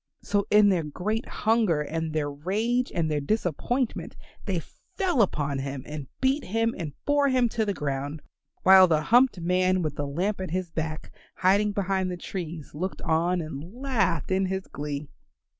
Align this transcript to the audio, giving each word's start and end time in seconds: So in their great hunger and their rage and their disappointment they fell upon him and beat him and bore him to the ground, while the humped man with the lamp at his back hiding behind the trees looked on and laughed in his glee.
So 0.23 0.47
in 0.49 0.69
their 0.69 0.81
great 0.81 1.27
hunger 1.27 1.81
and 1.81 2.11
their 2.11 2.31
rage 2.31 2.91
and 2.91 3.11
their 3.11 3.21
disappointment 3.21 4.15
they 4.45 4.59
fell 4.97 5.21
upon 5.21 5.59
him 5.59 5.83
and 5.85 6.07
beat 6.21 6.45
him 6.45 6.73
and 6.75 6.93
bore 7.05 7.27
him 7.29 7.47
to 7.49 7.65
the 7.67 7.73
ground, 7.75 8.23
while 8.63 8.87
the 8.87 9.01
humped 9.03 9.39
man 9.39 9.83
with 9.83 9.97
the 9.97 10.07
lamp 10.07 10.41
at 10.41 10.49
his 10.49 10.71
back 10.71 11.11
hiding 11.35 11.71
behind 11.71 12.09
the 12.09 12.17
trees 12.17 12.73
looked 12.73 13.03
on 13.03 13.41
and 13.41 13.75
laughed 13.75 14.31
in 14.31 14.47
his 14.47 14.65
glee. 14.65 15.07